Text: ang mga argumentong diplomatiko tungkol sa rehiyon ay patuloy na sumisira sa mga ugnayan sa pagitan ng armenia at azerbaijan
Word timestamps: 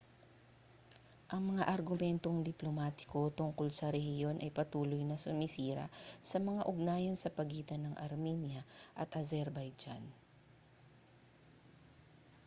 ang 1.33 1.43
mga 1.53 1.69
argumentong 1.77 2.37
diplomatiko 2.49 3.19
tungkol 3.39 3.69
sa 3.73 3.87
rehiyon 3.97 4.37
ay 4.41 4.49
patuloy 4.57 5.01
na 5.05 5.21
sumisira 5.23 5.85
sa 6.29 6.37
mga 6.47 6.61
ugnayan 6.71 7.13
sa 7.19 7.33
pagitan 7.37 7.81
ng 7.85 7.99
armenia 8.07 8.63
at 9.01 9.09
azerbaijan 9.21 10.01